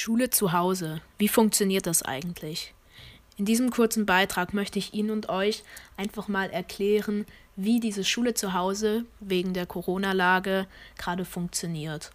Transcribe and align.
Schule 0.00 0.30
zu 0.30 0.52
Hause. 0.52 1.00
Wie 1.18 1.26
funktioniert 1.26 1.88
das 1.88 2.04
eigentlich? 2.04 2.72
In 3.36 3.44
diesem 3.46 3.70
kurzen 3.70 4.06
Beitrag 4.06 4.54
möchte 4.54 4.78
ich 4.78 4.94
Ihnen 4.94 5.10
und 5.10 5.28
euch 5.28 5.64
einfach 5.96 6.28
mal 6.28 6.50
erklären, 6.50 7.26
wie 7.56 7.80
diese 7.80 8.04
Schule 8.04 8.34
zu 8.34 8.52
Hause 8.52 9.06
wegen 9.18 9.54
der 9.54 9.66
Corona-Lage 9.66 10.68
gerade 10.98 11.24
funktioniert. 11.24 12.12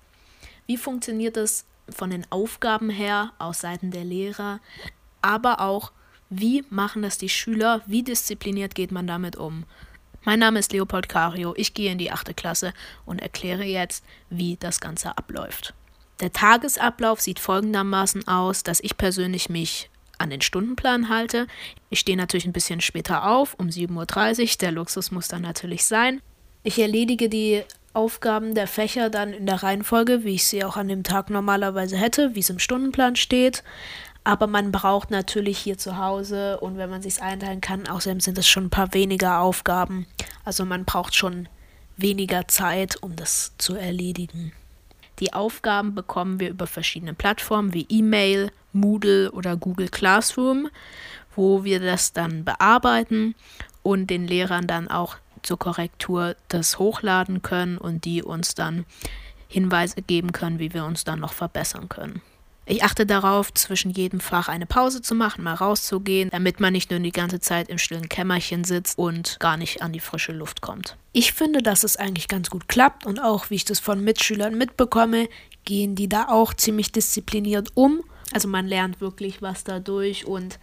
Wie 0.66 0.78
funktioniert 0.78 1.36
es 1.36 1.66
von 1.90 2.10
den 2.10 2.26
Aufgaben 2.30 2.90
her 2.90 3.34
aus 3.38 3.60
Seiten 3.60 3.92
der 3.92 4.06
Lehrer, 4.06 4.62
aber 5.22 5.60
auch, 5.60 5.92
wie 6.30 6.64
machen 6.70 7.02
das 7.02 7.18
die 7.18 7.28
Schüler, 7.28 7.82
wie 7.86 8.04
diszipliniert 8.04 8.76
geht 8.76 8.94
man 8.94 9.08
damit 9.08 9.36
um. 9.36 9.66
Mein 10.24 10.40
Name 10.40 10.60
ist 10.60 10.72
Leopold 10.72 11.10
Cario, 11.10 11.54
ich 11.58 11.74
gehe 11.74 11.92
in 11.92 11.98
die 11.98 12.14
achte 12.14 12.34
Klasse 12.34 12.74
und 13.06 13.22
erkläre 13.22 13.66
jetzt, 13.66 14.06
wie 14.30 14.56
das 14.56 14.80
Ganze 14.80 15.18
abläuft. 15.18 15.74
Der 16.20 16.32
Tagesablauf 16.32 17.22
sieht 17.22 17.40
folgendermaßen 17.40 18.28
aus, 18.28 18.64
dass 18.64 18.80
ich 18.80 18.98
persönlich 18.98 19.50
mich 19.50 19.90
an 20.18 20.30
den 20.30 20.42
Stundenplan 20.42 21.10
halte. 21.10 21.48
Ich 21.90 22.00
stehe 22.00 22.18
natürlich 22.18 22.46
ein 22.46 22.54
bisschen 22.54 22.82
später 22.82 23.28
auf, 23.30 23.56
um 23.56 23.68
7.30 23.68 24.42
Uhr. 24.42 24.58
Der 24.62 24.72
Luxus 24.72 25.12
muss 25.12 25.28
dann 25.28 25.42
natürlich 25.42 25.86
sein. 25.86 26.22
Ich 26.64 26.80
erledige 26.80 27.30
die 27.30 27.64
Aufgaben 27.94 28.56
der 28.56 28.68
Fächer 28.68 29.10
dann 29.10 29.34
in 29.34 29.46
der 29.46 29.62
Reihenfolge, 29.62 30.24
wie 30.24 30.36
ich 30.36 30.48
sie 30.48 30.64
auch 30.64 30.78
an 30.78 30.88
dem 30.88 31.04
Tag 31.04 31.30
normalerweise 31.30 31.98
hätte, 31.98 32.36
wie 32.36 32.40
es 32.40 32.50
im 32.50 32.60
Stundenplan 32.60 33.16
steht. 33.16 33.64
Aber 34.24 34.48
man 34.48 34.72
braucht 34.72 35.12
natürlich 35.12 35.58
hier 35.58 35.78
zu 35.78 35.98
Hause 35.98 36.60
und 36.60 36.78
wenn 36.78 36.90
man 36.90 37.02
sich 37.02 37.22
einteilen 37.22 37.60
kann, 37.60 37.88
außerdem 37.88 38.22
sind 38.22 38.38
es 38.38 38.48
schon 38.48 38.66
ein 38.66 38.70
paar 38.70 38.94
weniger 38.94 39.42
Aufgaben. 39.42 40.08
Also 40.46 40.64
man 40.64 40.86
braucht 40.86 41.14
schon 41.14 41.50
weniger 41.98 42.48
Zeit, 42.48 42.96
um 43.02 43.16
das 43.16 43.54
zu 43.58 43.76
erledigen. 43.76 44.54
Die 45.24 45.32
Aufgaben 45.32 45.96
bekommen 45.96 46.42
wir 46.42 46.50
über 46.50 46.68
verschiedene 46.68 47.14
Plattformen 47.14 47.74
wie 47.74 47.86
E-Mail, 47.88 48.52
Moodle 48.74 49.32
oder 49.32 49.56
Google 49.56 49.88
Classroom, 49.88 50.68
wo 51.34 51.64
wir 51.64 51.80
das 51.80 52.12
dann 52.12 52.44
bearbeiten 52.44 53.34
und 53.84 54.10
den 54.10 54.28
Lehrern 54.28 54.68
dann 54.68 54.90
auch 54.90 55.16
zur 55.42 55.58
Korrektur 55.58 56.36
das 56.50 56.78
hochladen 56.78 57.42
können 57.42 57.78
und 57.78 58.04
die 58.04 58.22
uns 58.22 58.54
dann 58.54 58.84
Hinweise 59.48 60.02
geben 60.02 60.34
können, 60.34 60.60
wie 60.60 60.74
wir 60.74 60.84
uns 60.84 61.06
dann 61.06 61.22
noch 61.22 61.32
verbessern 61.32 61.88
können. 61.88 62.22
Ich 62.66 62.84
achte 62.84 63.06
darauf, 63.06 63.54
zwischen 63.54 63.92
jedem 63.92 64.22
Fach 64.22 64.48
eine 64.48 64.66
Pause 64.66 65.02
zu 65.02 65.16
machen, 65.16 65.44
mal 65.44 65.54
rauszugehen, 65.54 66.30
damit 66.30 66.62
man 66.62 66.72
nicht 66.72 66.92
nur 66.92 67.00
die 67.02 67.12
ganze 67.12 67.42
Zeit 67.42 67.68
im 67.68 67.78
stillen 67.78 68.08
Kämmerchen 68.08 68.64
sitzt 68.64 68.98
und 68.98 69.38
gar 69.40 69.58
nicht 69.58 69.82
an 69.82 69.92
die 69.92 70.00
frische 70.00 70.32
Luft 70.32 70.62
kommt. 70.62 70.98
Ich 71.12 71.34
finde, 71.34 71.62
dass 71.62 71.84
es 71.84 71.98
eigentlich 71.98 72.30
ganz 72.30 72.50
gut 72.50 72.70
klappt 72.70 73.06
und 73.06 73.20
auch, 73.20 73.50
wie 73.50 73.56
ich 73.56 73.66
das 73.66 73.80
von 73.80 74.04
Mitschülern 74.04 74.58
mitbekomme, 74.58 75.28
gehen 75.66 75.96
die 75.96 76.08
da 76.08 76.30
auch 76.30 76.54
ziemlich 76.54 76.92
diszipliniert 76.92 77.70
um 77.74 78.02
also 78.32 78.48
man 78.48 78.68
lernt 78.68 79.02
wirklich 79.02 79.42
was 79.42 79.64
dadurch 79.64 80.26
und 80.26 80.60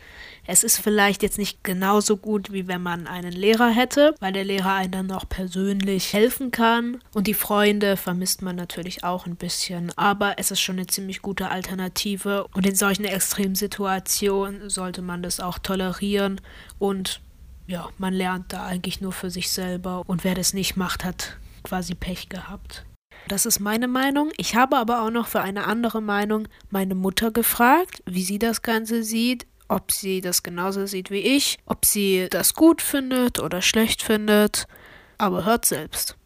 es 0.46 0.64
ist 0.64 0.78
vielleicht 0.78 1.22
jetzt 1.22 1.38
nicht 1.38 1.62
genauso 1.62 2.16
gut, 2.16 2.52
wie 2.52 2.66
wenn 2.66 2.82
man 2.82 3.06
einen 3.06 3.32
Lehrer 3.32 3.70
hätte, 3.70 4.14
weil 4.20 4.32
der 4.32 4.44
Lehrer 4.44 4.74
einem 4.74 4.90
dann 4.90 5.06
noch 5.06 5.28
persönlich 5.28 6.12
helfen 6.12 6.50
kann. 6.50 6.98
Und 7.14 7.26
die 7.26 7.34
Freunde 7.34 7.96
vermisst 7.96 8.42
man 8.42 8.56
natürlich 8.56 9.04
auch 9.04 9.26
ein 9.26 9.36
bisschen, 9.36 9.92
aber 9.96 10.38
es 10.38 10.50
ist 10.50 10.60
schon 10.60 10.76
eine 10.76 10.86
ziemlich 10.86 11.22
gute 11.22 11.50
Alternative. 11.50 12.46
Und 12.54 12.66
in 12.66 12.74
solchen 12.74 13.04
Extremsituationen 13.04 14.70
sollte 14.70 15.02
man 15.02 15.22
das 15.22 15.40
auch 15.40 15.58
tolerieren 15.58 16.40
und 16.78 17.20
ja, 17.66 17.88
man 17.98 18.12
lernt 18.12 18.52
da 18.52 18.66
eigentlich 18.66 19.00
nur 19.00 19.12
für 19.12 19.30
sich 19.30 19.50
selber 19.50 20.02
und 20.06 20.24
wer 20.24 20.34
das 20.34 20.54
nicht 20.54 20.76
macht, 20.76 21.04
hat 21.04 21.36
quasi 21.62 21.94
Pech 21.94 22.28
gehabt. 22.28 22.84
Das 23.28 23.46
ist 23.46 23.60
meine 23.60 23.88
Meinung. 23.88 24.30
Ich 24.36 24.56
habe 24.56 24.76
aber 24.76 25.02
auch 25.02 25.10
noch 25.10 25.28
für 25.28 25.40
eine 25.40 25.64
andere 25.64 26.02
Meinung 26.02 26.48
meine 26.70 26.94
Mutter 26.94 27.30
gefragt, 27.30 28.02
wie 28.06 28.22
sie 28.22 28.38
das 28.38 28.62
Ganze 28.62 29.02
sieht, 29.02 29.46
ob 29.68 29.92
sie 29.92 30.20
das 30.20 30.42
genauso 30.42 30.86
sieht 30.86 31.10
wie 31.10 31.20
ich, 31.20 31.58
ob 31.64 31.84
sie 31.84 32.26
das 32.30 32.54
gut 32.54 32.82
findet 32.82 33.38
oder 33.38 33.62
schlecht 33.62 34.02
findet. 34.02 34.66
Aber 35.16 35.44
hört 35.44 35.64
selbst. 35.64 36.16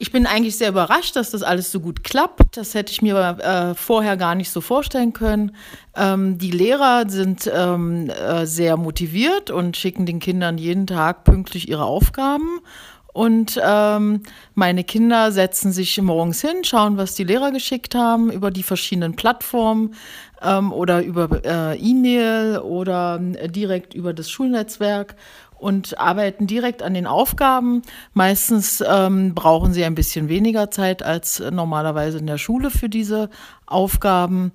Ich 0.00 0.12
bin 0.12 0.26
eigentlich 0.26 0.56
sehr 0.56 0.68
überrascht, 0.68 1.16
dass 1.16 1.30
das 1.30 1.42
alles 1.42 1.72
so 1.72 1.80
gut 1.80 2.04
klappt. 2.04 2.56
Das 2.56 2.74
hätte 2.74 2.92
ich 2.92 3.02
mir 3.02 3.16
äh, 3.40 3.74
vorher 3.74 4.16
gar 4.16 4.36
nicht 4.36 4.50
so 4.50 4.60
vorstellen 4.60 5.12
können. 5.12 5.56
Ähm, 5.96 6.38
die 6.38 6.52
Lehrer 6.52 7.08
sind 7.08 7.50
ähm, 7.52 8.08
äh, 8.08 8.46
sehr 8.46 8.76
motiviert 8.76 9.50
und 9.50 9.76
schicken 9.76 10.06
den 10.06 10.20
Kindern 10.20 10.56
jeden 10.56 10.86
Tag 10.86 11.24
pünktlich 11.24 11.68
ihre 11.68 11.84
Aufgaben. 11.84 12.60
Und 13.18 13.60
ähm, 13.60 14.22
meine 14.54 14.84
Kinder 14.84 15.32
setzen 15.32 15.72
sich 15.72 16.00
morgens 16.00 16.40
hin, 16.40 16.62
schauen, 16.62 16.98
was 16.98 17.16
die 17.16 17.24
Lehrer 17.24 17.50
geschickt 17.50 17.96
haben 17.96 18.30
über 18.30 18.52
die 18.52 18.62
verschiedenen 18.62 19.16
Plattformen 19.16 19.96
ähm, 20.40 20.72
oder 20.72 21.02
über 21.02 21.44
äh, 21.44 21.76
E-Mail 21.78 22.58
oder 22.58 23.20
äh, 23.34 23.48
direkt 23.48 23.92
über 23.92 24.14
das 24.14 24.30
Schulnetzwerk 24.30 25.16
und 25.58 25.98
arbeiten 25.98 26.46
direkt 26.46 26.80
an 26.80 26.94
den 26.94 27.08
Aufgaben. 27.08 27.82
Meistens 28.14 28.84
ähm, 28.88 29.34
brauchen 29.34 29.72
sie 29.72 29.84
ein 29.84 29.96
bisschen 29.96 30.28
weniger 30.28 30.70
Zeit 30.70 31.02
als 31.02 31.40
normalerweise 31.40 32.18
in 32.18 32.28
der 32.28 32.38
Schule 32.38 32.70
für 32.70 32.88
diese 32.88 33.30
Aufgaben. 33.66 34.52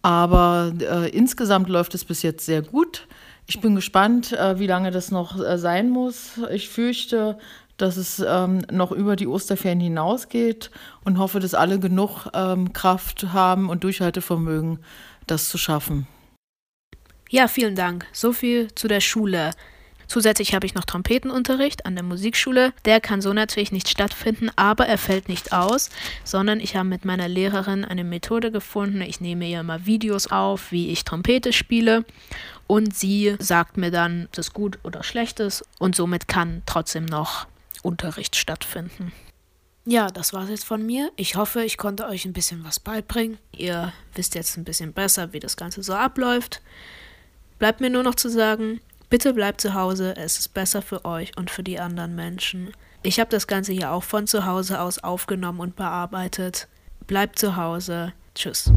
Aber 0.00 0.72
äh, 0.80 1.10
insgesamt 1.10 1.68
läuft 1.68 1.94
es 1.94 2.06
bis 2.06 2.22
jetzt 2.22 2.46
sehr 2.46 2.62
gut. 2.62 3.06
Ich 3.46 3.60
bin 3.60 3.74
gespannt, 3.74 4.32
äh, 4.32 4.58
wie 4.58 4.66
lange 4.66 4.90
das 4.90 5.10
noch 5.10 5.38
äh, 5.38 5.58
sein 5.58 5.90
muss. 5.90 6.40
Ich 6.50 6.70
fürchte, 6.70 7.38
dass 7.76 7.96
es 7.96 8.24
ähm, 8.26 8.62
noch 8.70 8.92
über 8.92 9.16
die 9.16 9.26
Osterferien 9.26 9.80
hinausgeht 9.80 10.70
und 11.04 11.18
hoffe, 11.18 11.40
dass 11.40 11.54
alle 11.54 11.78
genug 11.78 12.28
ähm, 12.34 12.72
Kraft 12.72 13.32
haben 13.32 13.68
und 13.68 13.84
Durchhaltevermögen, 13.84 14.78
das 15.26 15.48
zu 15.48 15.58
schaffen. 15.58 16.06
Ja, 17.28 17.48
vielen 17.48 17.74
Dank. 17.74 18.06
So 18.12 18.32
viel 18.32 18.72
zu 18.74 18.88
der 18.88 19.00
Schule. 19.00 19.50
Zusätzlich 20.06 20.54
habe 20.54 20.66
ich 20.66 20.74
noch 20.74 20.84
Trompetenunterricht 20.84 21.84
an 21.84 21.94
der 21.96 22.04
Musikschule. 22.04 22.72
Der 22.84 23.00
kann 23.00 23.20
so 23.20 23.32
natürlich 23.32 23.72
nicht 23.72 23.88
stattfinden, 23.88 24.50
aber 24.54 24.86
er 24.86 24.98
fällt 24.98 25.28
nicht 25.28 25.52
aus, 25.52 25.90
sondern 26.22 26.60
ich 26.60 26.76
habe 26.76 26.88
mit 26.88 27.04
meiner 27.04 27.28
Lehrerin 27.28 27.84
eine 27.84 28.04
Methode 28.04 28.52
gefunden. 28.52 29.00
Ich 29.00 29.20
nehme 29.20 29.48
ihr 29.48 29.60
immer 29.60 29.84
Videos 29.86 30.28
auf, 30.28 30.70
wie 30.70 30.90
ich 30.90 31.04
Trompete 31.04 31.52
spiele 31.52 32.04
und 32.68 32.96
sie 32.96 33.36
sagt 33.40 33.76
mir 33.76 33.90
dann, 33.90 34.28
das 34.32 34.52
gut 34.52 34.78
oder 34.84 35.02
schlecht 35.02 35.40
ist 35.40 35.64
und 35.78 35.96
somit 35.96 36.28
kann 36.28 36.62
trotzdem 36.66 37.04
noch 37.04 37.46
Unterricht 37.84 38.36
stattfinden. 38.36 39.12
Ja, 39.84 40.08
das 40.08 40.32
war's 40.32 40.50
jetzt 40.50 40.64
von 40.64 40.84
mir. 40.84 41.12
Ich 41.14 41.36
hoffe, 41.36 41.62
ich 41.62 41.78
konnte 41.78 42.06
euch 42.06 42.24
ein 42.24 42.32
bisschen 42.32 42.64
was 42.64 42.80
beibringen. 42.80 43.38
Ihr 43.52 43.92
wisst 44.14 44.34
jetzt 44.34 44.56
ein 44.56 44.64
bisschen 44.64 44.92
besser, 44.92 45.32
wie 45.32 45.38
das 45.38 45.56
Ganze 45.56 45.82
so 45.82 45.94
abläuft. 45.94 46.60
Bleibt 47.60 47.80
mir 47.80 47.88
nur 47.88 48.02
noch 48.02 48.16
zu 48.16 48.28
sagen, 48.28 48.80
bitte 49.08 49.32
bleibt 49.32 49.60
zu 49.60 49.74
Hause, 49.74 50.16
es 50.16 50.38
ist 50.38 50.48
besser 50.54 50.82
für 50.82 51.04
euch 51.04 51.36
und 51.36 51.50
für 51.50 51.62
die 51.62 51.78
anderen 51.78 52.16
Menschen. 52.16 52.72
Ich 53.02 53.20
habe 53.20 53.30
das 53.30 53.46
Ganze 53.46 53.72
hier 53.72 53.92
auch 53.92 54.02
von 54.02 54.26
zu 54.26 54.44
Hause 54.44 54.80
aus 54.80 54.98
aufgenommen 54.98 55.60
und 55.60 55.76
bearbeitet. 55.76 56.66
Bleibt 57.06 57.38
zu 57.38 57.54
Hause. 57.54 58.12
Tschüss. 58.34 58.72